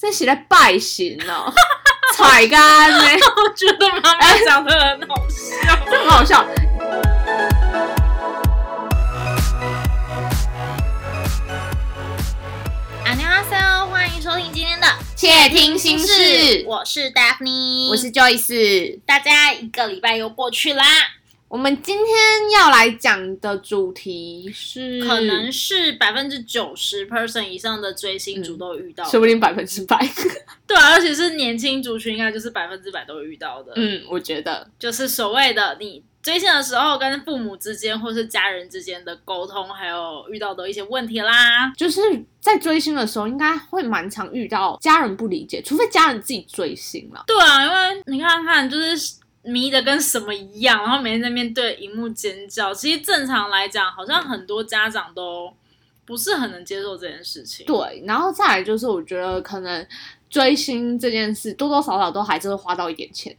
[0.00, 1.52] 这写在拜行哦，
[2.14, 6.46] 踩干呢，我觉得妈妈讲的很好笑，很好笑。
[13.04, 20.84] 안녕하세요，欢迎收听今天的窃听心事我是 Daphne，我是 Joyce，大家一个礼拜又过去啦，
[21.51, 22.07] 我们今天
[22.57, 29.99] 要来讲的主题是，可能是百分之九十 person 以上的追星族都遇到的，说不定百分之百。
[30.65, 33.73] 对啊，而且是年轻族群，应该就是百分之百都会遇到的。
[33.75, 41.73] 嗯，我觉得就是所谓的你追星的时候，跟父母之间或是家人之间的沟通，还有遇到的一些问题啦。
[41.75, 41.99] 就是
[42.39, 47.25] 在追星的时候，应该会蛮常遇到家人不理解，除非家人自己追星了。
[47.27, 52.73] 对啊，因为你看看，就是迷的跟什么一样，然后每天在面对荧幕尖叫。
[52.73, 55.51] 其实正常来讲，好像很多家长都
[56.05, 57.65] 不是很能接受这件事情。
[57.65, 59.87] 对，然后再来就是，我觉得可能
[60.29, 63.35] 追星这件事多多少少都还是会花到一点钱。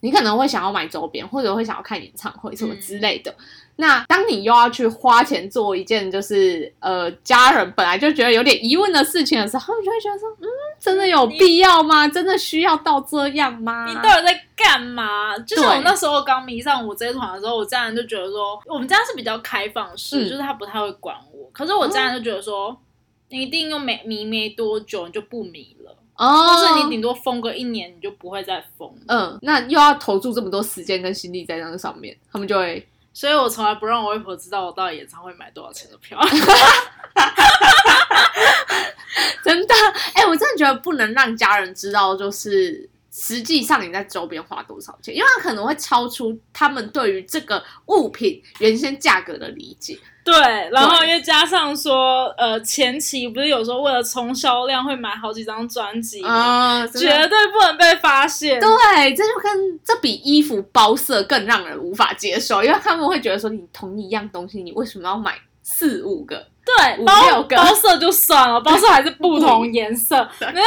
[0.00, 3.34] 你可能会想要买周边，或者会想要看演唱会什么之类的。
[3.76, 10.46] 那当你又要去花钱做一件就是呃家人本来就觉得有点疑问的事情的时候，你就会觉得说，嗯，
[10.78, 12.06] 真的有必要吗？
[12.06, 13.86] 真的需要到这样吗？
[13.88, 15.36] 你到底在干嘛？
[15.38, 21.50] 就是我那时候刚迷上我这一团的时候，我家人就觉得说，我们家是比较开放式，嗯就是他不太会管我。
[21.52, 22.76] 可是我家人就觉得说，
[23.30, 25.96] 你一定又没迷没多久，你就不迷了。
[26.16, 28.88] 哦，或是你顶多封个一年，你就不会再封。
[29.08, 36.20] 嗯，那又要投注这么多时间跟心力在那上面，他们就会所以我从来不让我外婆知道我到底演唱会买多少钱的票。
[39.44, 39.74] 真的，
[40.14, 49.96] 哎、我真的觉得不能让家人知道，就是实际上你在周边花多少钱，因为它可能会超出他们对于这个物品原先价格的理解。
[50.24, 50.34] 对，
[50.72, 56.28] 然后又加上说，呃，前期不是有时候为了冲销量会买好几张专辑吗？
[56.28, 58.58] 啊、绝对不能被发现。
[58.58, 66.48] 对，这就跟这比衣服包色更让人无法接受，因为他们会觉得说，你同一样东西，你为什么要买四五个？
[66.64, 70.16] 对，五包六个包色就算了，包色还是不同颜色。
[70.38, 70.62] 人 家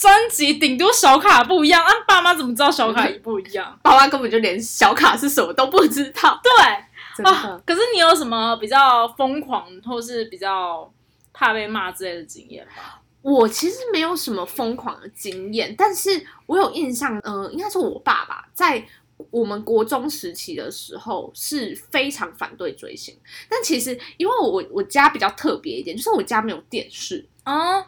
[0.00, 3.76] 专辑顶多小卡不一样，啊，爸妈怎么知道小卡也不一样？
[3.84, 6.40] 爸妈根本就连小卡是什么都不知道。
[6.42, 10.90] 对，啊，可是你有什么比较疯狂，或是比较
[11.34, 12.94] 怕被骂之类的经验吗？
[13.20, 18.82] 我其实没有什么疯狂的经验，但是我有印象，呃，应该是我爸爸在
[19.30, 23.14] 我们国中时期的时候是非常反对追星。
[23.50, 27.84] 但其实因为我我家比较特别一点，就是我家没有电视，哦，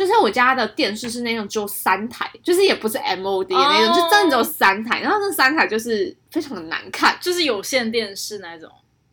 [0.00, 3.94] 就是我家的电视是那种只有三台，就是也不是 MOD 的那种，哦。
[3.94, 5.00] 就真的只有三台。
[5.00, 8.70] 然后那三台就是非常的难看，就是有线电视那种，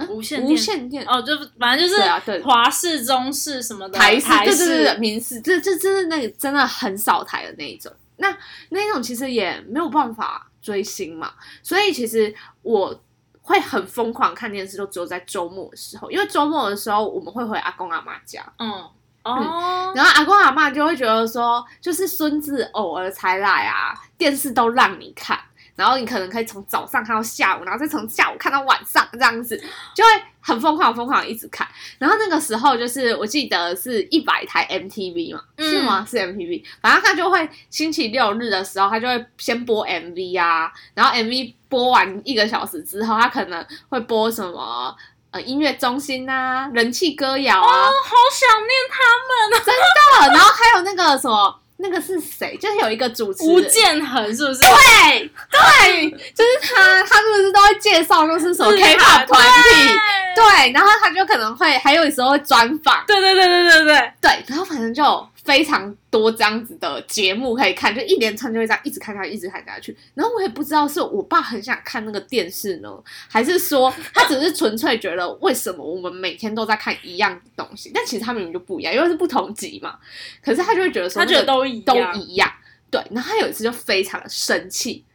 [0.07, 1.05] 无线无电线电。
[1.05, 2.41] 哦，就反正就是对啊对。
[2.41, 7.91] 华视、中视什么的台式，台对对对对，视，民视，这这这是那个真的很少台的那一种。
[8.15, 8.33] 那
[8.69, 12.97] 那一种其实也没有办法追星嘛，所以其实我
[13.41, 18.89] 会很疯狂看电视，就只有在周末的时候，因为周末的时候我们会回阿公阿妈家，嗯，
[19.35, 25.37] 哦，然后阿公阿妈就会觉得说，就是孙子偶尔才来啊，电视都让你看。
[25.75, 29.55] 然后你可能可以从早上看到下午，然后再从下午看到晚上，这样子
[29.93, 30.09] 就会
[30.41, 31.67] 很疯狂、疯狂一直看。
[31.99, 36.03] 然后那个时候就是我记得是一百台 MTV 嘛，嗯是吗？
[36.09, 36.63] 是 MTV。
[36.81, 44.95] 反正他就会星期六日的时候，他就会先播 MV 啊，然后 MV 播完一个小时之后，他可能会播什么
[45.37, 49.63] 呃音乐中心啊、人气歌谣啊，好想念他们啊！
[49.63, 51.59] 真的然后还有那个什么。
[51.79, 52.57] 那个是谁？
[52.57, 54.61] 就是有一个主持人吴建衡，是不是？
[54.61, 59.93] 对对，就是他，他是不是都会介绍就是什么 K-pop 团体？
[60.35, 69.95] 对，然后他就可能会还有时候会专访，对对对对对对，对，然后反正就有非常多这样子的节目可以看，就一连串就会这样一直看下去，一直看下去。
[70.13, 72.89] 然后我也不知道是我爸很想看那个电视呢，
[73.29, 77.91] 还是说他只是纯粹觉得为什么我们每天都在看一样的东西？
[77.93, 79.97] 但其实他明明就不一样，因为是不同集嘛。
[80.43, 82.51] 可是他就会觉得说他觉得都一都样，一样。
[82.91, 85.05] 对，然后他有一次就非常的生气，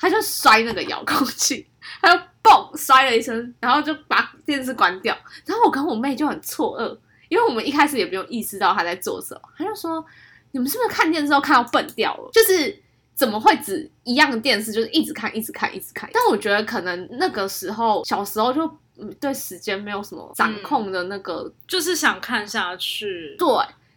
[0.00, 1.64] 他就摔那个遥控器，
[2.00, 5.16] 他就嘣摔了一声，然后就把电视关掉。
[5.44, 10.04] 然后我跟我妹就很错愕，因为我们一开始也没有意识到他在做什么，他就说
[10.52, 12.30] ：“你们是不是看电视都看到笨掉了？
[12.32, 12.76] 就是
[13.14, 18.64] 怎么会只一样的电视，就是一直看、一直看、一直看？”但我觉得可能那个时候小时候就
[18.98, 23.34] 嗯对时间没有什么掌控的那个就是想看下去。
[23.38, 23.48] 对，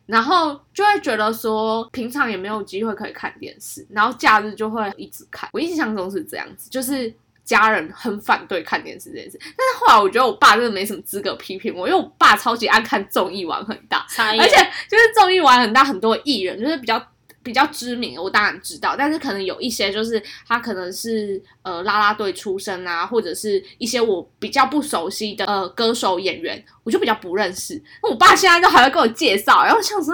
[0.06, 5.50] 然后就会觉得说，平常也没有机会可以看电视，然后假日就会一直看。
[5.54, 7.14] 我印象中是这样子，就是
[7.50, 9.40] 家人很反对看电视这件事。
[9.42, 14.56] 但是后来我觉得我爸真的没什么资格批评我，因为我爸超级爱看综艺玩很大，而且
[14.88, 17.04] 就是综艺玩很大，很多艺人就是比较
[17.42, 27.82] 比较知名，我当然知道，但是可能有一些就是他可能是呃啦啦队出身啊，或者是一些我比较不熟悉的呃歌手演员，我就比较不认识。
[28.04, 30.14] 那我爸现在都还会给我介绍，然后我想说。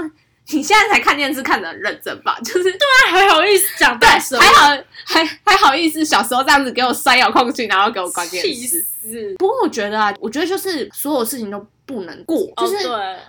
[0.52, 2.38] 你现在才看电视看的很认真吧？
[2.44, 8.86] 就是对啊还好意思讲，大声，还好还还好意思，小时候这样子给我塞遥控器，然后给我关电视。
[9.38, 12.78] 不过我觉得啊，我觉得就是所有事情都不能过，就是、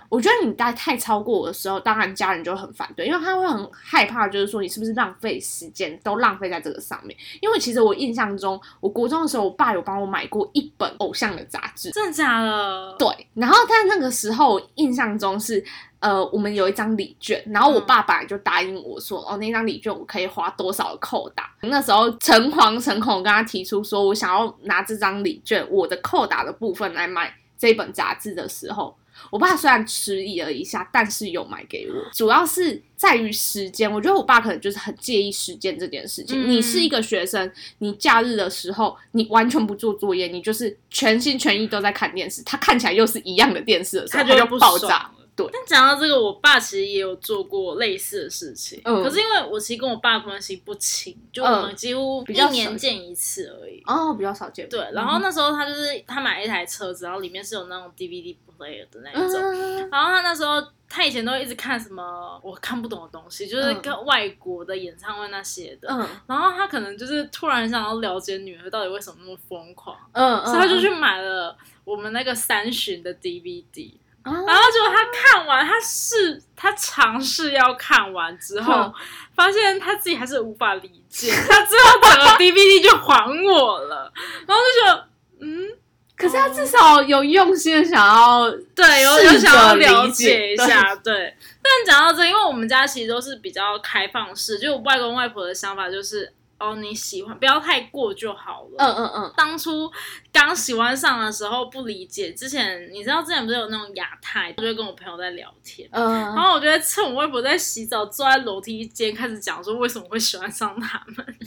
[0.09, 7.17] 我觉得你太太超过我的时候，当然家人就很反对，因为他会很害怕，就是说你是不是浪费时间，都浪费在这个上面。
[7.41, 12.95] 因为其实我印象中，我国中的时候，我爸有帮我买过一本偶像的杂志，真的假的？
[12.97, 15.63] 对，然后但那个时候印象中是。
[15.99, 21.49] 呃，我们有一张礼券，然后我爸爸就答应我说，哦，那张礼券我可以花多少的扣打。
[21.61, 28.95] 那时候诚惶诚恐跟他提出说，我想要拿这张礼券，我的扣打的部分来买这本杂志的时候，
[29.31, 31.93] 我爸虽然迟疑了一下，但是有买给我。
[32.13, 36.39] 主要是在于时间，我觉得我爸可能就是很介意时间这件事情。
[36.39, 45.11] 嗯你是一个学生，你假日的时候你完全不做作业，你就是全心全意都在看电视，他看起来又是一样的电视的时候，它就爆炸了。
[45.37, 53.81] 对但讲到这个，我爸其实也有做过类似的事情，嗯可是因为我其实跟我爸关系不亲，就我们几乎一比较年见一次而已。
[53.85, 54.67] 哦，比较少见。
[54.67, 65.87] 对，然后那时候他就是他买了一台车子，然后里面是有那种 DVD player 的那一种，嗯，然后他那时候他以前都一直看什么我看不懂的东西，就是嗯跟外国的演唱会那些的。
[65.91, 73.91] 嗯然后他可能就是突然想要了解女儿到底为什么那么疯狂，嗯，所以他就去买了我们那个三巡的 DVD。
[74.27, 78.93] 啊，然后结果他看完，他是他尝试要看完之后嗯，
[79.35, 84.11] 发现他自己还是无法理解， 他最后整个 DVD 就还我了，
[84.45, 85.07] 然后就觉得，
[85.41, 85.67] 嗯，
[86.15, 91.35] 可是他至少有用心的想要，对，有试着有想要了理解解一下，对。
[91.69, 98.75] 但讲到这，因为我们家其实都是比较开放式，就我外公外婆的想法就是，哦，你喜欢不要太过就好了。
[98.77, 99.91] 嗯嗯嗯，当初
[100.31, 111.37] 刚喜欢上的时候不理解，之前你知道之前不是有那种亚太，我就会跟我朋友在聊天，嗯然嗯，后我就在趁我外婆在洗澡，坐在楼梯间开始讲说为什么会喜欢上他们。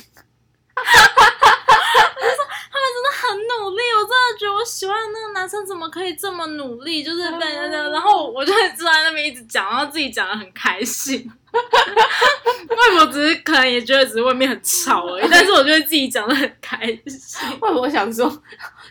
[1.99, 11.31] 我就说他们真的很努力，我真的觉得我喜欢的那个男生怎么可以这么努力，就是被人家，然后我就会坐在那边一直讲，然后自己讲的很开心。
[11.53, 17.41] 外婆只是可能也觉得只是外面很吵而已，但是我觉得自己讲的很开心。
[17.61, 18.31] 外婆想说，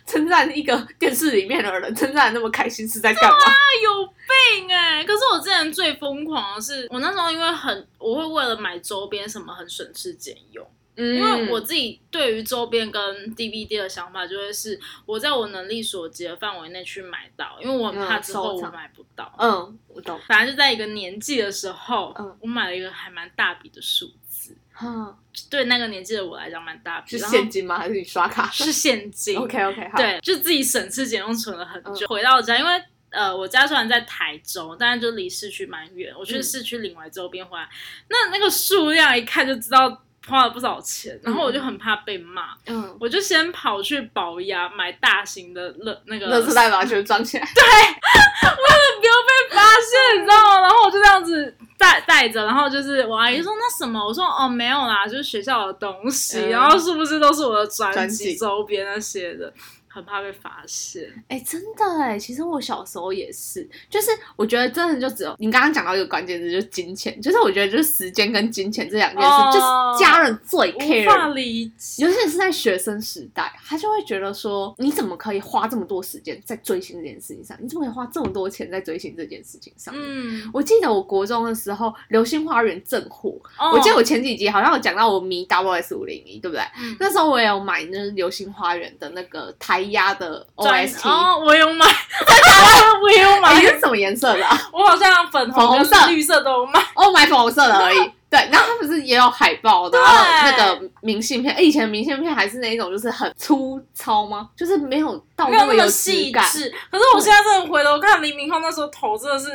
[0.06, 3.38] 称赞一个电视里面的人，称赞那么开心是在干嘛？
[3.84, 10.68] 有病哎、可是我之前最疯狂的是，我那时候因为很，我会为了买周边什么很省吃俭用，
[11.00, 13.02] 嗯因为我自己对于周边跟
[13.36, 19.34] DVD 的想法就会是我在我能力所及的范围内去买到，因为我很怕嗯之后我买不到。
[19.40, 25.16] 嗯，我懂，反正就在一个年纪的时候，嗯我买了一个还蛮大笔的数字，嗯，
[25.50, 27.78] 对那个年纪的我来讲蛮大笔，是现金吗？
[27.80, 29.38] 还是你刷卡是现金。？
[29.40, 32.06] OK OK，好，，对，就自己省吃俭用存了很久。
[32.06, 36.14] 嗯回到家，因为呃，我家虽然在台中，但是就离市区蛮远。
[36.18, 37.68] 我去嗯市区领完周边回来，
[38.08, 50.62] 那那个数量一看就知道花了不少钱，然后我就很怕被骂，嗯，我就先跑去保压买大型的乐那个乐事袋把它全部装起来， 对，为了不要被发现，你知道吗？
[50.62, 56.50] 然后我就这样子带带着，然后就是我阿姨说那什么，我说哦没有啦，就是学校的东西，嗯。
[56.50, 59.52] 然后是不是都是我的专辑周边那些的，
[59.90, 61.04] 很怕被发现。
[61.28, 77.58] 哎、真的哎，其实我小时候也是，就是我觉得真的就只有你刚刚讲到一个关键字，就是金钱，就是我觉得就是时间跟金钱这两件事，哦就是家人最 care 法理解，尤其是在学生时代，他就会觉得说，你怎么可以花这么多时间在追星这件事情上？
[77.60, 79.94] 你怎么可以花这么多钱在追星这件事情上？
[79.98, 86.64] 嗯，我记得我国中的时候，《流星花园》正火，哦我记得我前几集好像有讲到我迷 Double S 五零一，对不对？
[86.80, 91.86] 嗯那时候我也有买那《流星花园》的那个台压的 OST，、哦，我有买，
[93.02, 94.58] 我有哎、买你，是什么颜色的、啊？
[94.72, 96.80] 我好像粉红红色绿色都有买。
[96.94, 97.98] 哦，买粉红色的而已。
[98.30, 104.48] 对，然后它不是也有海报，然后那个明信片，哎以前的明信片还是那一种，就是很粗糙吗？
[104.56, 105.88] 就是没有到那么。
[105.90, 109.48] 细致，可是我现在真的回头看黎明浩那时候头真的是，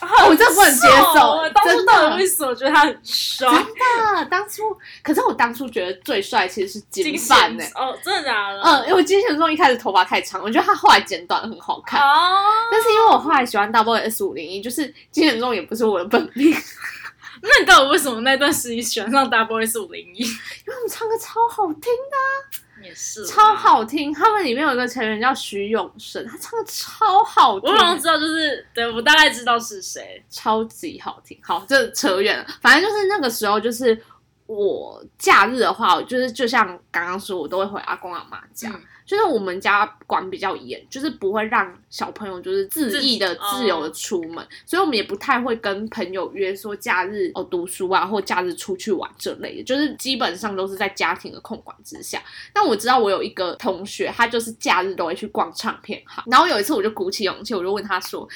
[0.00, 3.48] 我真的不能接受我当的到底为什么觉得他很帅？
[3.48, 8.60] 真的，当初，可是我当初觉得最帅其实是金金范呢、贤哦，真的假的？
[8.62, 12.00] 嗯，因为我金贤中一开始头发太长，我觉得他后来剪短很好看。
[12.00, 12.38] 哦，
[12.70, 16.54] 但是因为我后来喜欢 Double S 五零一，就是金贤中也不是我的本命，
[17.42, 20.18] 那你到底为什么那段时期喜欢上 Double S 五零一？
[20.22, 23.54] 因为他们唱歌超好听的，也是超。
[23.54, 24.12] 好听。
[24.12, 30.22] 他们里面有一个成员叫徐永胜，他唱的超好听我，好像知道，就是对我大概知道是谁。
[30.30, 31.38] 超级好听。
[31.42, 34.00] 好，这扯远了，反正就是那个时候，就是
[34.46, 38.70] 我假日的话，就是就像刚刚说，我都会回阿公阿妈家。
[38.70, 52.22] 嗯就是我们家管比较严，就是不会让小朋友就是自意的自由的出门，所以我们也不太会跟朋友约说假日哦读书啊，或假日出去玩这类的，就是基本上都是在家庭的控管之下。
[52.52, 58.28] 但我知道我有一个同学，他就是假日都会去逛唱片行，然后有一次我就鼓起勇气，我就问他说。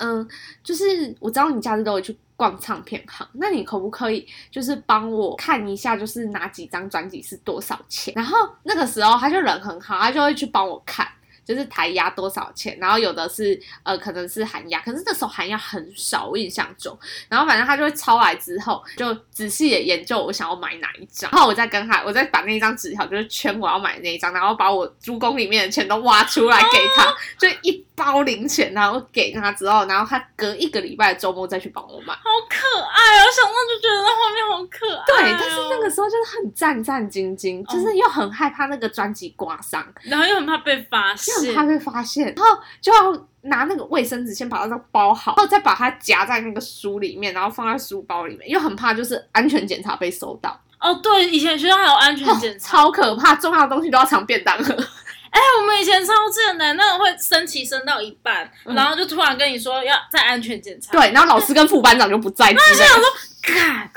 [0.00, 0.24] 嗯，
[0.62, 8.14] 就是我知道你假日都会去逛唱片行，那你可不可以就是帮我看一下，就是哪几张专辑是多少钱？
[8.14, 11.04] 然后那个时候他就人很好，他就会去帮我看，
[11.48, 16.96] 就是台压多少钱，然后有的是呃可能是韩压，可是那时候韩压很少，我印象中。
[17.26, 32.12] 然后反正他就会抄来之后，就仔细的研究我想要买哪一张，然后我再跟他，我再把那一张纸条就是圈我要买的那一张，然后把我珠宫里面的钱都挖出来给他，就一包零钱，然后给他之后，然后他隔一个礼拜的周末再去帮我买。
[32.12, 33.24] 好可爱哦！
[33.34, 35.04] 想到就觉得那画面好可爱、哦。
[35.06, 54.56] 对，但是那个时候就是很战战兢兢，就是又很害怕那个专辑刮伤，然后又很怕被发现很，怕被发现，然后就要拿那个卫生纸先把它包好，然后再把它夹在那个书里面，然后放在书包里面，又很怕就是安全检查被收到，哦，对，以前学校还有安全检查， 超可怕，重要的东西都要藏便当。
[54.62, 54.74] 盒。
[55.30, 58.74] 哎、我们以前超贱的，那种会升旗升到一半，嗯。
[58.74, 63.02] 然后就突然跟你说要再安全检查，对，然后老师跟副班长就不在之类的。
[63.42, 63.90] 干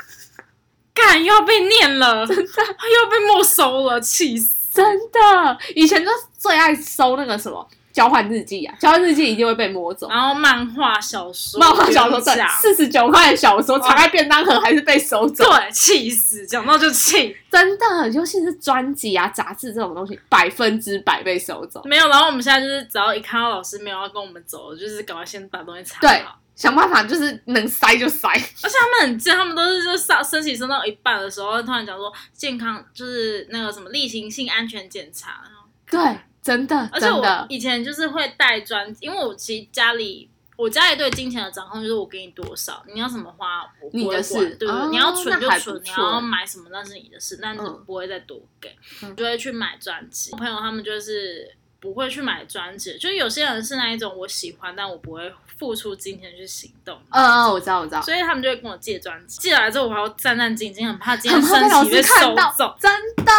[0.94, 2.42] 干又要被念了， 真的。
[2.44, 4.54] 又要被没收了，气死！
[4.74, 6.10] 真的，以前就
[6.42, 10.08] 最爱搜那个什么交换日记啊，交换日记一定会被摸走。
[10.08, 16.44] 然后漫画小说，漫画小说对四十九块的小说藏在便当盒还是被收走，对，气死！
[16.44, 21.80] 讲到就气，真的，尤其是专辑啊、杂志这种东西，百分之百被收走。
[21.84, 22.08] 没有。
[22.08, 26.36] 然后我们现在就是只要一看到老师没有要跟我们走，就是赶快先把东西藏对好。
[26.54, 28.36] 想办法就是能塞就塞，而
[28.68, 35.42] 且他们很贱，他们都是就上升旗升到一半的时候，突然讲说健康就是那个什么例行性安全检查，
[35.90, 35.98] 对，
[36.42, 40.28] 真的，而且我，以前就是会带专，因为我其实家里。
[40.54, 44.82] 我家里对金钱的掌控就是我给你多少，你要怎么花，我不会你的管事对不对？
[44.82, 50.30] 哦你要存就存，你要买什么那是你的事，但是嗯不会再多给，嗯就会去买专辑。
[50.30, 51.50] 我朋友他们就是
[51.82, 56.96] 不会去买专辑，就是有些人是那一种我喜欢，但我不会付出金钱去行动。
[57.10, 62.72] 嗯嗯，我知道，我知道，所以他们就会跟我借专辑，借来之后我还要战战兢兢，很怕今天很怕被收走。
[62.78, 63.32] 真的，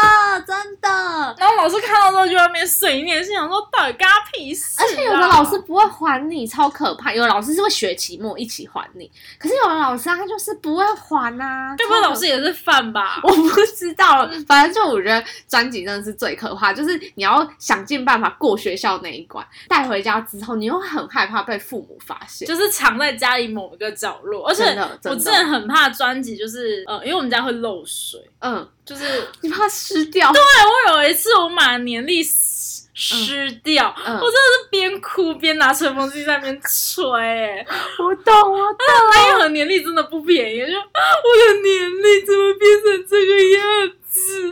[0.45, 1.35] 真的。
[1.37, 4.83] 然后老师看到之后就在那边碎念，心想说到底干他屁事、啊？
[4.83, 7.13] 而且有的老师不会还你，超可怕。
[7.13, 9.09] 有的老师是会学期末一起还你，
[9.39, 11.73] 可是有的老师啊他就是不会还啊。
[11.77, 13.21] 对不会超可老师也是犯吧？
[13.23, 22.47] 我不知道，反正就我觉得专辑真的是最可怕，就是你要想尽办法过学校那一关，带回家之后，你又很害怕被父母发现。
[22.47, 24.63] 就是藏在家里某一个角落，而且
[25.05, 29.05] 我真的很怕专辑，就是呃，因为我们家会漏水，嗯，就是
[29.41, 30.31] 你怕湿掉？
[30.31, 37.65] 对我有一次我买年历湿湿掉，嗯我真的是边哭边拿吹风机在那边吹、欸，
[37.97, 38.77] 我懂，我懂。
[39.11, 44.02] 那一盒年历真的不便宜，就我的年历怎么变成这个样子？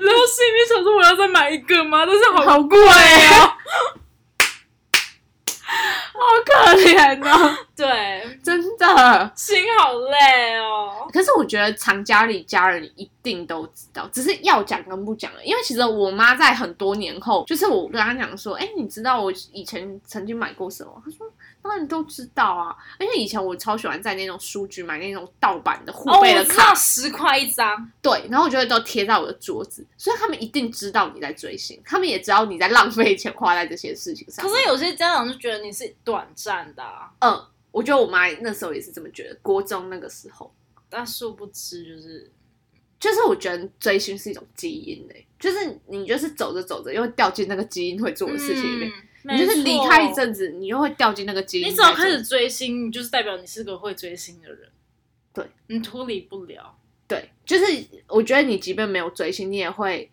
[0.01, 2.05] 然后心里面想说我要再买一个吗？
[2.05, 3.53] 但是好好贵哦，
[6.13, 9.31] 好可怜哦，对，真的。
[9.35, 11.07] 心好累哦。
[11.11, 15.43] 可是我觉得藏家里家人一定都知道，只是要讲跟不讲了。
[15.43, 21.01] 因为其实我妈在很多年后，就是我跟她讲说，哎、你知道我以前曾经买过什么？
[21.03, 21.25] 她说，
[21.61, 22.75] 当然都知道啊。
[22.99, 34.45] 而且以前我超喜欢在那种书局买那种盗版的护哦，贝的卡，十块一张，对，然后我就会都贴在我的桌子，所以他们一定知道你在追星，他们也知道你在浪费钱花在这些事情上。
[34.45, 40.53] 可是有些家长就觉得你是短暂的、啊，嗯，我觉得我妈那时候也是这么觉得，国中那个时候。
[40.89, 42.29] 但殊不知就是
[42.99, 51.67] 就是我觉得追星是一种基因诶、就是你就是走着走着又会掉进那个基因会做的事情里面，嗯你就是离开一，阵子，你又会掉进那个基因。
[51.69, 54.67] 你只要开始，追星，你就是代表你是个会追星的人，
[55.31, 56.75] 对，你脱离不了。
[57.07, 57.65] 对，就是
[58.07, 60.09] 我觉得你即便没有追星，你也会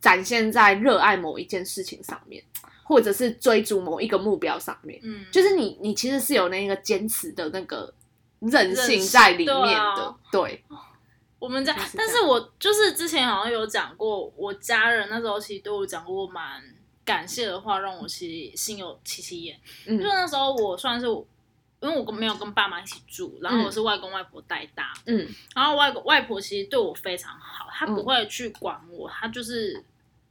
[0.00, 2.42] 展现在热爱某一件事情上面，
[2.92, 5.00] 或者是追逐某一个目标上面。
[5.02, 7.92] 嗯，就是你，你其实是有那个坚持的那个
[8.40, 10.62] 韧韧性性在里面对的啊，对，
[11.38, 16.62] 我们家但是我就是之前好像有讲过，我家人那时候其实对我讲过蛮
[17.02, 19.58] 感谢的话，让我其实心有戚戚焉。
[19.86, 29.82] 嗯就那时候我算是因为我没有跟爸妈一起住，然后我是外公外婆带大，嗯然后外公外婆其实对我非常好，她嗯不会去管我，她就是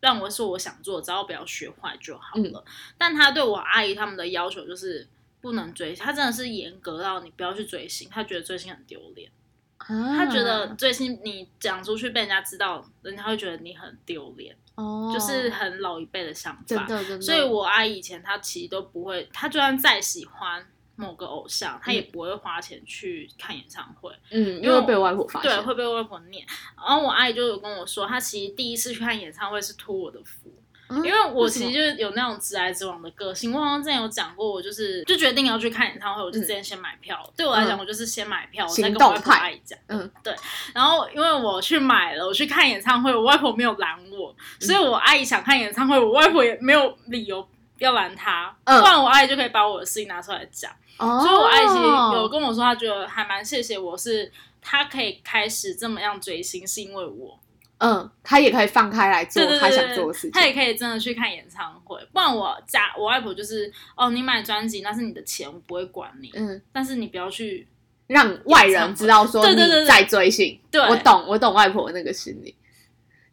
[0.01, 2.65] 让我做我想做，只要不要学坏就好嗯了。
[2.97, 5.07] 但他对我阿姨他们的要求就是
[5.39, 9.31] 不能追，星，他真的是严格到你不要去追星，他觉得追星很丢脸，
[9.77, 16.63] 啊，她觉得追星你讲出去被人家知道，人家会觉得你很丢脸，哦，就是很老一辈的想法。
[16.65, 20.65] 真的真的，所以我阿姨以前她其实都不会，她就算再喜欢
[21.01, 24.13] 某个偶像，他也不会花钱去看演唱会。
[24.29, 26.45] 嗯，因为被外婆发现，对，会被外婆念。
[26.77, 30.53] 然后我阿姨就有跟我说，她其实第一次去看演唱会是托我的福，
[30.89, 33.51] 嗯，因为我其实就是有那种直来直往的个性。
[33.51, 37.17] 我好像之前有讲过，我就是就决定要去看演唱会，我就之前先买票。
[37.35, 39.79] 对我来讲，嗯我就是先买票，我再跟我外婆阿姨讲。
[39.87, 40.35] 嗯，对。
[40.73, 47.47] 然后因为我去买了，我去看演唱会，我外婆没有拦我，所以嗯我阿姨想看演唱会，我外婆也没有理由。
[47.83, 50.71] 要玩他，嗯不然我阿姨就可以把我的事情拿出来讲。
[50.97, 57.39] 哦，所以我阿姨其实有跟我说，她觉得还蛮谢谢我是，她可以开始这么样追星，是因为我，
[57.79, 61.99] 嗯，她也可以放开来做对对他对对对，想做的事情，她也可以真的去看演唱会。
[62.13, 67.67] 不然我家我外婆就是，哦，你买专辑那是你的钱，我不会管你，嗯，但是你不要去，
[68.05, 69.55] 让外人知道说你
[69.87, 70.59] 在追星。
[70.69, 72.55] 对我懂，我懂外婆那个心理。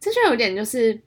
[0.01, 0.99] 这就有点就是，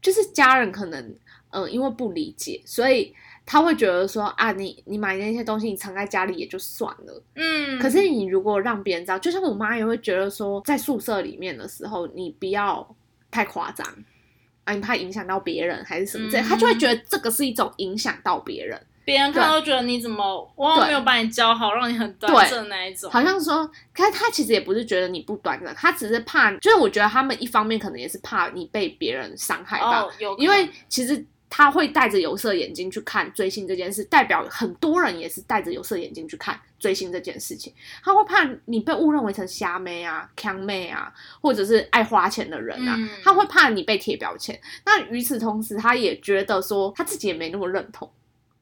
[0.00, 1.14] 就是家人可能
[1.50, 7.22] 嗯、呃因为不理解，所以他会觉得说啊，你你买那些东西你藏在家里也就算了。
[7.34, 12.96] 嗯，可是你如果让别人知道，就像我妈也会觉得说，在宿舍里面的时候，你不要
[13.30, 13.86] 太夸张。
[14.64, 18.76] 啊，你怕影响到别人还是什么之类，嗯他就会觉得这个是一种影响到别人。
[19.04, 37.72] 别人看到觉得你怎么，我好像对没有把你教好，让你很端正那一种，好像说，他他其实也不是觉得你不端正，他只是怕，就是我觉得他们一方面可能也是怕你被别人伤害到，哦，有，因为其实他会戴着有色眼镜去看追星这件事，代表很多人也是戴着有色眼镜去看追星这件事情，
[38.02, 44.60] 他会怕你被误认为成瞎妹啊、 强妹啊，或者是爱花钱的人啊，嗯他会怕你被贴标签。
[44.84, 48.10] 那与此同时，他也觉得说他自己也没那么认同。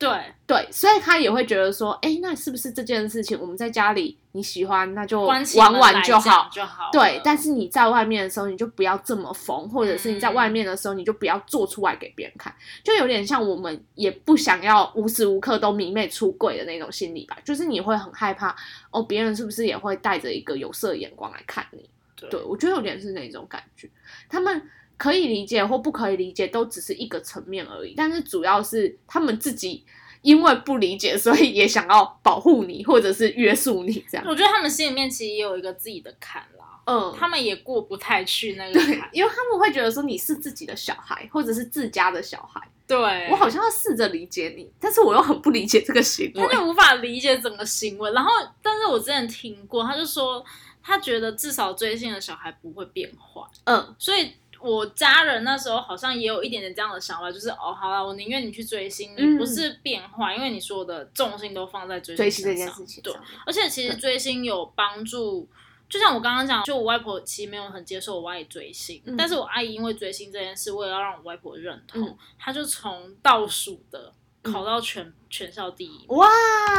[0.04, 5.44] 对，对，所以他也会觉得说，哎，那是不是这件事情我们在家里你喜欢，那就玩
[5.78, 6.48] 玩就好。
[6.52, 10.34] 就好，对，但是你在外面的时候，你就不要这么疯，或者是你在嗯。
[10.34, 18.54] 外面的时候，你就不要做出来给别人看，就有点像我们也不想要无时无刻都迷妹出柜的那种心理吧，就是你会很害怕
[18.90, 21.88] 哦，别人是不是也会带着一个有色眼光来看你？
[22.16, 22.28] 对。
[22.28, 23.88] 对我觉得有点是那种感觉，
[24.28, 24.60] 他们
[24.96, 29.84] 可以理解或不可以理解，都只是一个层面而已，但是主要是他们自己。
[30.22, 34.26] 因为不理解，所以也想要保护你，或者是约束你这样。
[34.26, 46.56] 我觉得他们心里面其实也有一个自己的坎啦，嗯，他们也过不太去那个坎，，因为他们会觉得说你是自己的小孩，或者是自家的小孩，对，我好像要试着理解你，但是我又很不理解这个行为他。
[46.56, 48.10] 就无法理解整个行为。
[48.12, 48.30] 然后，
[48.62, 50.42] 但是我之前听过，他就说
[50.82, 54.32] 他觉得至少追星的小孩不会变坏，嗯所以。
[54.64, 59.34] 我家人那时候好像也有一点点这样的想法，就是哦，好了，我宁愿你去追星，嗯。
[59.34, 63.12] 你不是变坏，因为你所有的重心都放在追追星身上星这件事情对，
[63.44, 65.46] 而且其实追星有帮助，
[65.88, 69.16] 就像我刚刚讲，就我外婆其实没有很接受我阿姨追星，嗯。
[69.16, 72.16] 但是我阿姨因为追星这件事，为了要让我外婆认同，嗯。
[72.38, 76.04] 她就从倒数的考到全、全校第一。
[76.08, 76.26] 哇，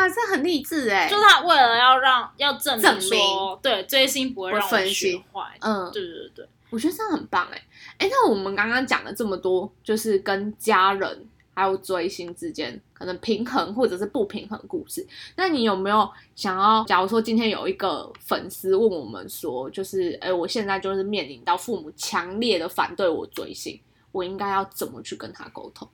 [0.10, 1.08] 这很励志哎。
[1.08, 3.10] 就是她为了要让要证证明。
[3.10, 7.62] 明说，对追星不会让我学坏，嗯，对对对对，我觉得这样很棒哎。
[7.97, 15.06] 哎，那我们刚刚讲了这么多，就是跟家人还有追星之间可能平衡或者是不平衡的故事。
[15.36, 23.80] 那你有没有想要，假如说今天有一个粉丝问我们说，就是哎，我现在就是面临到父母强烈的反对我追星，
[24.12, 25.88] 我应该要怎么去跟他沟通？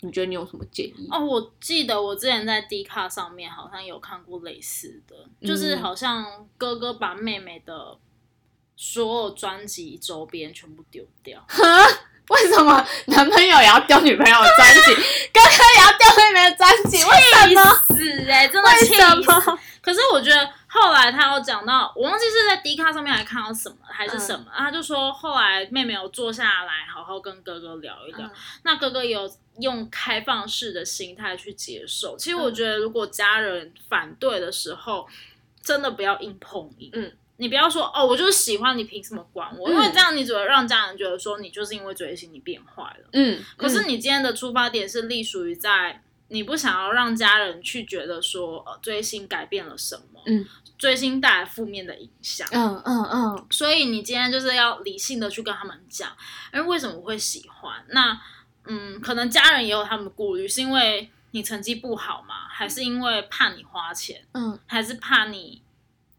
[0.00, 1.08] 你觉得你有什么建议？
[1.10, 7.96] 哦，我记得我之前在 D 卡上面好像有看过类似的，就是嗯好像哥哥把妹妹的
[8.76, 11.44] 所有专辑周边全部丢掉。
[12.30, 14.94] 为什么男朋友也要丢女朋友的专辑，
[15.30, 16.96] 哥哥也要丢妹妹的专辑？
[17.04, 17.62] 为什么？
[17.94, 19.58] 死哎、真的为气什么死！
[19.82, 28.30] 可是我觉得后来他有讲到，我忘记是在 D 卡上面还看到什么还是什么，他就说后来妹妹有坐下来好好跟哥哥聊一聊，嗯
[28.62, 32.16] 那哥哥有用开放式的心态去接受。
[32.16, 35.06] 其实我嗯觉得，如果家人反对的时候，
[35.62, 36.88] 真的不要硬碰硬。
[36.94, 37.12] 嗯。
[37.36, 39.68] 你不要说哦，我就是喜欢你，凭什么管我？
[39.70, 43.08] 因为这样你只会让家人觉得说你就是因为追星你变坏了。
[43.12, 50.46] 嗯，可是嗯你今天的出发点是隶属于在你不想要让家人去觉得说呃追星改变了什么，嗯，
[50.78, 56.10] 追星带来负面的影响，嗯嗯嗯所以你今天就是要理性的去跟他们讲，
[56.50, 57.84] 哎，为什么我会喜欢？
[57.88, 58.18] 那
[58.66, 62.46] 嗯，可能家人也有他们的顾虑，是因为你成绩不好吗？
[62.48, 64.24] 还是因为怕你花钱？
[64.32, 65.60] 嗯还是怕你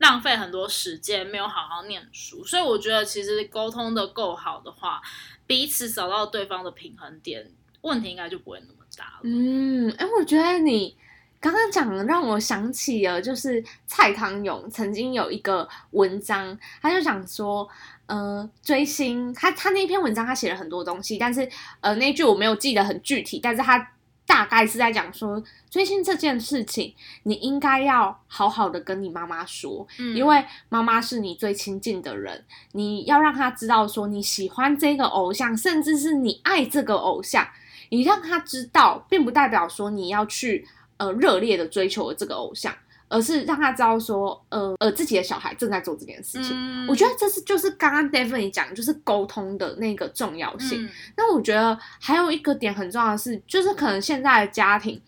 [0.06, 2.46] 浪费很多时间没有好好念书？
[2.46, 5.02] 所以我觉得其实沟通的够好的话，
[5.48, 7.44] 彼此找到对方的平衡点，
[7.82, 9.20] 问题应该就不会那么大了。
[9.24, 10.96] 嗯，哎，我觉得你
[11.40, 17.68] 刚刚讲的让我想起了，就是蔡康永曾经有一个文章，他就讲说，
[18.06, 21.50] 呃，追星，他他那篇文章他写了很多东西，但是
[21.82, 23.92] 呃那句我没有记得很具体，但是他
[24.26, 37.48] 大概是在讲说，追星这件事情，你应该要好好的跟你妈妈说，嗯因为妈妈是你最亲近的人，你要让她知道说你喜欢这个偶像，甚至是你爱这个偶像，
[37.90, 42.74] 你让她知道，并不代表说你要去呃热烈的追求这个偶像，
[43.08, 46.52] 而是让他知道说，呃呃自己的小孩正在做这件事情。
[46.54, 50.84] 嗯我觉得这是就是刚刚 David 讲，就是沟通的那个重要性。
[50.84, 55.02] 嗯那我觉得还有一个点很重要的是，就是可能现在的家庭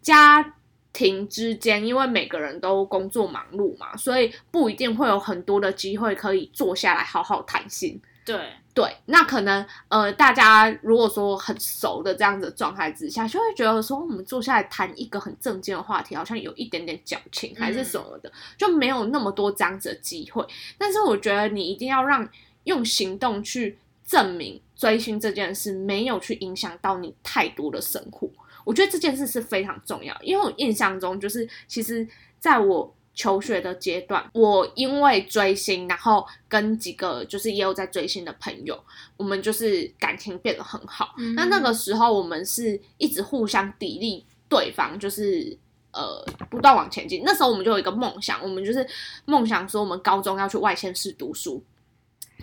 [0.00, 0.54] 家
[0.92, 8.00] 庭之间，因为每个人都工作忙碌嘛，所以不一定会有很多的机会可以坐下来好好谈心。
[8.32, 20.46] 对，对，那可能呃，大家如果说很熟的这样子的状态之下，就会觉得说我们坐下来谈一个很正经的话题，好像有一点点矫情还是什么的，就没有那么多这样子的机会。
[20.76, 22.28] 但是我觉得你一定要让
[22.64, 28.28] 用行动去证明追星这件事没有去影响到你太多的生活。
[28.64, 32.06] 我觉得这件事是非常重要，因为我印象中就是其实
[32.38, 32.94] 在我。
[33.18, 38.80] 求学的阶段，我因为追星，然后跟几个就是也有在追星的朋友，
[39.16, 41.16] 我们就是感情变得很好。
[41.18, 45.58] 嗯那那个时候我们是一直互相砥砺对方，就是
[45.90, 47.22] 呃不断往前进。
[47.24, 48.86] 那时候我们就有一个梦想，我们就是
[49.24, 51.60] 梦想说我们高中要去外县市读书。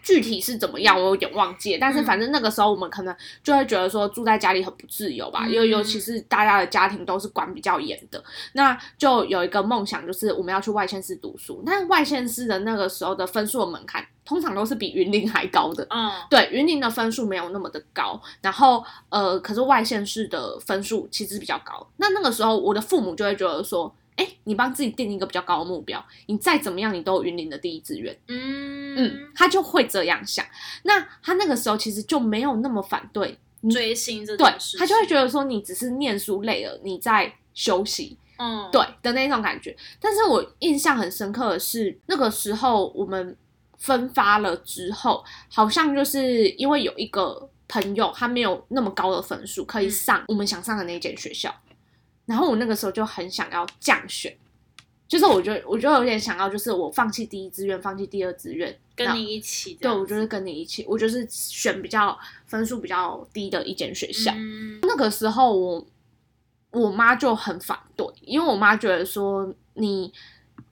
[0.03, 1.79] 具体是怎么样，我有点忘记了。
[1.79, 8.23] 但是反正那个时候我们可能就会觉得说住在家里很不自由吧，嗯因为尤其是大家的家庭都是管比较严的。
[8.53, 11.61] 那就有一个梦想，就是我们要去外县市读书。
[11.65, 15.85] 那外县市的那个时候的分数的门槛，通常都是比云林还高的。
[15.89, 21.87] 嗯对，云林的分数没有那么的高，然后呃，可是外县市的分数其实比较高。
[21.97, 28.17] 那那个时候，我的父母就会觉得说，哎，你帮自己定一个比较高的目标，你再怎么样，你都有云林的第一志愿。
[28.27, 30.45] 嗯嗯，他就会这样想。
[30.83, 33.37] 那他那个时候其实就没有那么反对，
[33.69, 34.47] 追星这对
[34.77, 38.17] 他就会觉得说，你只是念书累了，你在休息。
[38.37, 39.73] 嗯对的那种感觉。
[39.97, 43.33] 但是我印象很深刻的是，那个时候我们
[43.77, 51.49] 分发了之后，好像就是因为有一个朋友他没有那么高的分数可以嗯上我们想上的那间学校，
[52.25, 54.35] 然后我那个时候就很想要降选。
[55.07, 64.31] 就是我觉得，我就有点想要，就是我放弃第一志愿，放弃第二志愿，跟你一起这对我就是跟你一起，我就是选比较分数比较低的一间学校。
[64.35, 65.87] 嗯那个时候我
[66.71, 70.11] 我妈就很反对，因为我妈觉得说你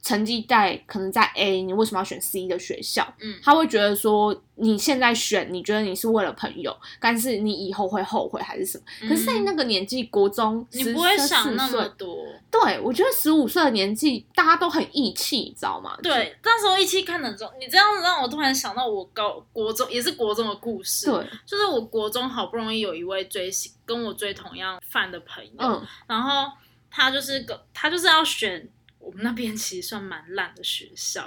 [0.01, 3.07] 成绩在可能在 A，你为什么要选 C 的学校？
[3.19, 8.83] 嗯他会觉得说你现在选，你觉得你是为了朋友，但是你以后会后悔还是什么？
[9.07, 12.17] 可是，在那个年纪，国中嗯你不会想那么多。
[12.51, 15.97] 对我觉得十五岁的年纪，大家都很义气，你知道吗？
[16.03, 21.09] 对，那时候义气看得重，你这样子让我突然想到我高国中也是国中的故事。
[21.09, 26.51] 对，就是我国中好不容易有一位追星跟我追同样饭的朋友，嗯然后
[26.91, 28.69] 他就是个他就是要选
[29.03, 31.25] 我们那边其实算蛮烂的学校，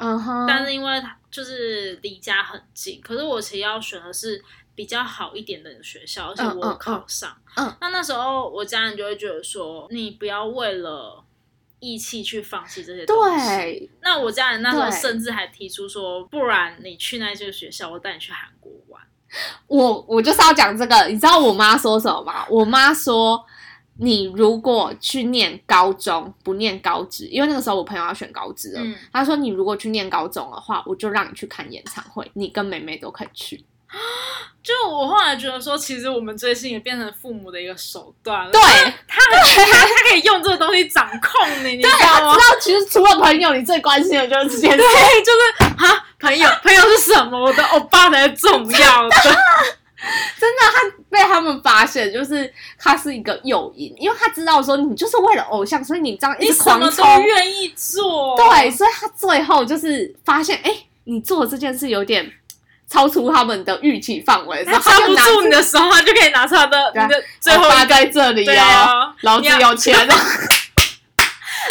[0.49, 4.43] 但是因为它就是离家很近，可是我其实要选的是
[4.75, 7.37] 比较好一点的学校，而且我考上。
[7.57, 11.25] 嗯那那时候我家人就会觉得说，你不要为了
[11.79, 13.47] 义气去放弃这些东西。
[13.47, 19.03] 对，那我家人那时候甚至还提出说，不然你去那些学校，我带你去韩国玩。
[19.67, 22.47] 我我就是要讲这个，你知道我妈说什么吗？
[22.49, 23.45] 我妈说，
[23.99, 33.65] 你如果去念高中，不念高职，因为那个时候我朋友要选高职了，嗯她说你如果去念高中的话，我就让你去看演唱会，你跟妹妹都可以去。
[34.63, 38.51] 就我后来觉得说，其实我们追星也变成父母的一个手段了。
[38.51, 38.61] 对，
[39.07, 42.39] 他很他他可以用这个东西掌控你，你知道吗知？
[42.41, 44.77] 道其实除了朋友，你最关心的就是这件事。
[44.79, 47.41] 对，就是啊，朋友，朋友是什么？
[47.41, 49.17] 我的欧巴才是重要的。
[50.38, 60.73] 真的，他被他们发现，就是他是一个诱因，因为他知道说你就是为了偶像，所以你这样一直狂冲，愿意做，对，所以他最后就是发现，哎、
[61.05, 62.31] 你做这件事有点
[62.88, 66.92] 超出他们的预期范围，然他抓不住你的时候，他就可以拿出他的
[67.40, 67.85] 最后发。
[67.85, 70.16] 在这里对哦啊，老子有钱，然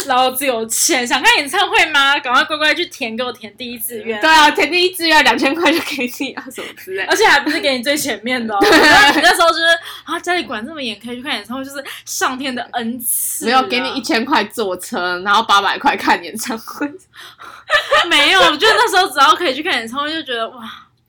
[0.06, 2.18] 老子有钱，想看演唱会吗？
[2.20, 4.20] 赶快乖乖去填，给我填第一志愿。
[4.20, 7.02] 对啊，填第一志愿两千块就给你啊，什么之类。
[7.04, 9.64] 而且还不是给你最前面的、哦， 你那时候就是
[10.04, 16.90] 啊，家里管这么严，可以去看演唱会，就是上天的恩赐、啊没有给你一，千块坐车，然后八百块看演唱会。
[18.08, 20.62] 没有，我觉得那时候只要可以去看演唱会，就觉得哇，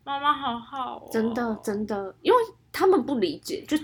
[0.03, 2.37] 妈妈好好、哦，真的真的，因为
[2.71, 3.77] 他们不理解，就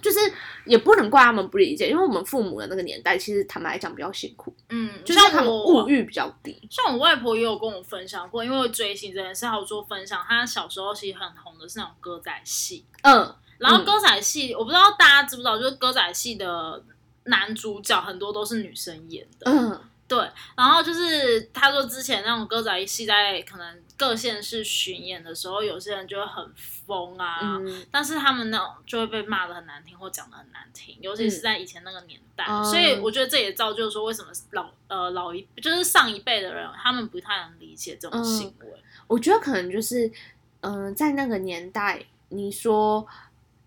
[0.00, 0.18] 就是
[0.64, 6.60] 也不能怪他们不理解，因为我们父母的那个年代，其实坦白来讲比较辛苦，嗯，就像他们我物欲比较低。
[6.70, 10.24] 像我外婆也有跟我分享过，因为追星这件事，她有做分享。
[10.28, 16.82] 她小时候其实很红的是那种歌仔戏，嗯，然后歌仔戏，我不知道大家知不知道，就是歌仔戏的
[17.24, 19.80] 男主角很多都是女生演的，嗯
[20.10, 20.28] 对。
[20.56, 38.66] 然后就是他说之前那种歌仔戏在可能各县市巡演的时候，有些人就会很疯啊，嗯但是他们那种就会被骂的很难听或讲的很难听，尤其是在以前那个年代，嗯所以我觉得这也造就说为什么老呃老一就是上一辈的人他们不太能理解这种行为。
[39.06, 40.10] 我觉得可能就是，
[40.60, 43.06] 嗯、在那个年代，你说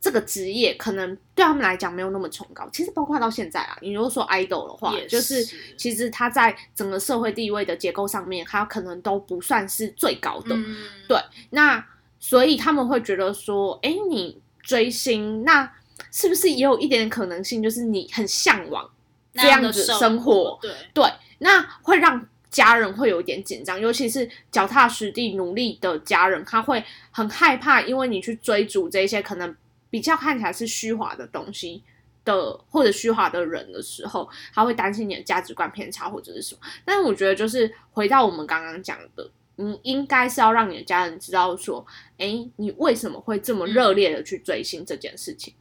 [0.03, 2.67] 这个职业可能对他们来讲没有那么崇高。
[2.73, 10.53] 其实包括到现在啊，你如果说 idol 的话，也就是是其实他在整个社会地位的结构上面，他可能都不算是最高的。
[10.53, 10.75] 嗯，
[11.07, 11.17] 对
[11.51, 11.81] 那
[12.19, 15.71] 所以他们会觉得说，哎，你追星，那
[16.11, 18.89] 是不是也有一点点可能性，就是你很向往
[19.35, 20.59] 这样子生活？
[20.61, 21.05] 对，对，
[21.37, 29.55] 那会让家人会有一点紧张，尤其是脚踏实地努力的家人，他会很害怕，因为你去追逐这些可能
[29.93, 31.83] 比较看起来是虚华的东西
[32.25, 36.61] 的，或者虚华的人的时候，他会担心你的价值观偏差或者是什么。
[36.83, 39.29] 但是我觉得，就是回到我们刚刚讲的。
[39.55, 41.85] 你应该是要让你的家人知道说，
[42.17, 45.53] 哎，你为什么会这么热烈的去追星这件事情？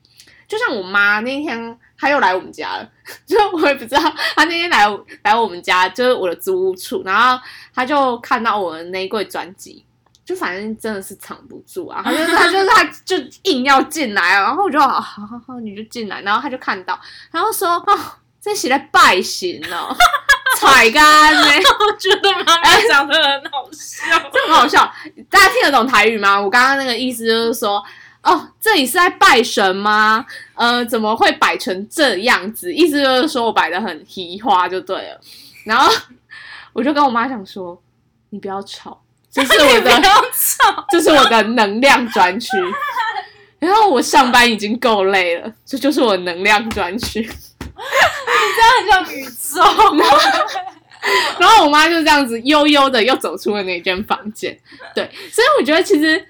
[0.48, 2.90] 就像我妈那天，她又来我们家了，
[3.26, 4.00] 就我也不知道，
[4.34, 4.86] 她那天来
[5.24, 7.38] 来我们家，就是我的租屋处，然后
[7.74, 9.84] 她就看到我的那一柜专辑，
[10.32, 16.98] 就反正真的是藏不住啊， 他就他就是他就硬要进来啊，然后我就啊好好好，你就进来，然后他就看到，
[17.30, 17.98] 然后说哦，
[18.40, 19.94] 这是在拜神哦，
[20.58, 21.42] 踩干呢。
[21.44, 24.30] 我觉得妈妈讲的很好笑。
[24.32, 24.90] 这很好笑。
[25.28, 26.40] 大家听得懂台语吗？
[26.40, 27.82] 我刚刚那个意思就是说，
[28.22, 30.24] 哦，这里是在拜神吗？
[30.54, 32.72] 呃，怎么会摆成这样子？
[32.72, 35.20] 意思就是说我摆的很奇花就对了。
[35.64, 35.92] 然后
[36.72, 37.80] 我就跟我妈讲说，
[38.30, 39.00] 你不要吵，
[39.32, 42.48] 这是 我的，吵， 这是我的能量专区。
[43.58, 47.20] 然后我上班已经够累了，这就是我能量专区。
[47.20, 47.28] 你
[48.86, 49.62] 这样很像宇宙。
[51.38, 54.56] 然后我妈就这样子悠悠的又走出了那间房间。
[54.94, 56.24] 对，所以我觉得其实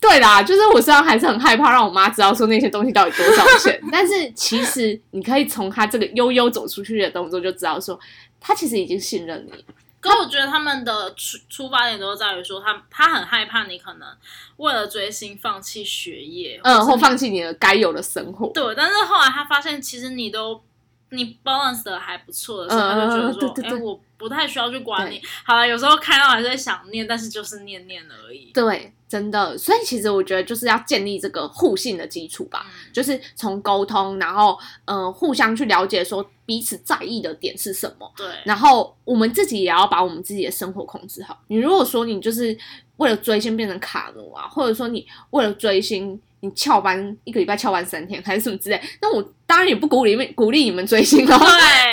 [0.00, 7.98] 对啦，就是我虽然还是很害怕让我妈知道说那些东西到底多少钱，但是其实你可以从她这个悠悠走出去的动作就知道说，
[8.40, 9.64] 她其实已经信任你。
[10.00, 14.08] 可我觉得他们的出出发点都在于说，他他很害怕你可能
[14.56, 18.48] 为了追星放弃学业，嗯，或放弃你的该有的生活。
[18.54, 20.62] 对，但是后来他发现，其实你都
[21.10, 25.20] 你 balance 的还不错的时候，嗯他就觉得嗯说，哎、对对对我不太需要去管你。
[25.44, 28.50] 好了，有时候看到还是会想念，但是就是念念而已。
[28.54, 32.66] 对，真的，所以其实我觉得就是要建立这个互信的基础吧。
[32.66, 41.40] 嗯就是从沟通，然后嗯、呃互相去了解说彼此在意的点是什么，对，然后我们自己也要把我们自己的生活控制好。
[41.48, 42.56] 你如果说你就是
[42.96, 51.38] 为了追星变成卡奴啊，或者说你为了追星你翘班一个礼拜翘班三天还是什么之类，那我当然也不鼓励鼓励你们追星哦。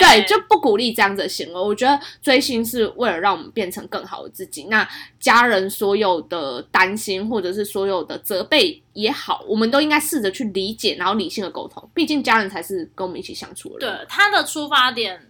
[0.00, 1.60] 对，就不鼓励这样子的行为。
[1.60, 4.64] 我觉得追星是为了让我们变成更好的自己。
[4.64, 4.88] 那
[5.20, 11.86] 家人所有的担心或者是所有的责备也好，我们都应该试着去理解，然后理性的沟通。
[11.92, 13.98] 毕竟家人才是跟我们一起相处的人。
[13.98, 15.20] 对他的出发点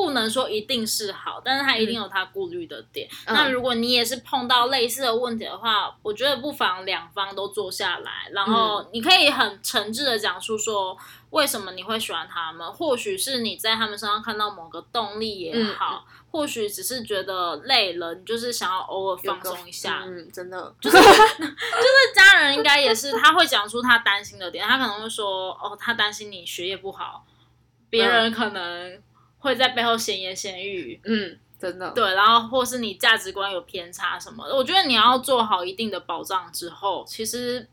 [0.00, 3.06] 不能说一定是好，但是他一定有他顾虑的点。
[3.26, 10.96] 嗯那如果你也是碰到类似的问题的话，我觉得不妨两方都坐下来，然后你可以很诚挚的讲述说
[11.28, 12.72] 为什么你会喜欢他们。
[12.72, 20.02] 或许是你在他们身上看到某个动力也好，或许只是觉得累了，你就是想要偶尔放松一下。
[20.06, 20.96] 嗯，真的，就是
[22.14, 27.24] 家人应该也是，他会讲出他担心的点，他可能会说，哦，他担心你学业不好，
[27.90, 29.02] 别人可能
[29.40, 37.66] 会在背后闲言闲语，嗯，真的，对，然后或是你价值观有偏差什么的，我觉得你要做好一定的保障之后，其实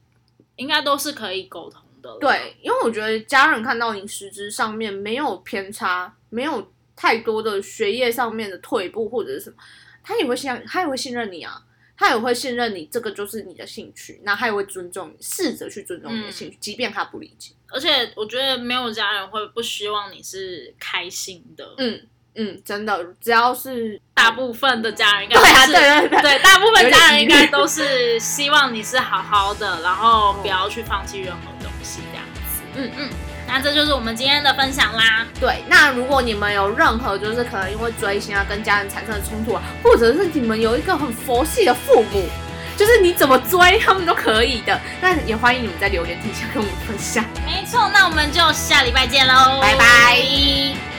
[0.56, 2.18] 应该都是可以沟通的了。
[2.20, 9.58] 对，因为我觉得家人看到你实质上面没有偏差，没有太多的学业上面的退步或者是什么，
[10.04, 11.62] 他也会信，他也会信任你啊，
[11.98, 17.54] 他也会信任你，这个就是你的兴趣，那他也会尊重你，试着去尊重你的兴趣，即便他不理解。
[17.70, 22.02] 而且我觉得没有家人会不希望你是开心的，嗯
[22.36, 32.62] 嗯，真的，只要是大部分的家人应该对啊，是对对对，对，大部分家人应该都是希望你是好好的，然后不要去放弃任何东西这样子。
[32.76, 33.10] 嗯嗯，
[33.48, 35.26] 那这就是我们今天的分享啦。
[35.40, 42.28] 对，那如果你们有任何就是可能因为追星啊跟家人产生的冲突啊，或者是你们有一个很佛系的父母，
[42.76, 47.24] 就是你怎么追他们都可以的，那也欢迎你们在留言底下跟我们分享。
[47.46, 50.97] 没错，那我们就下礼拜见喽，拜拜。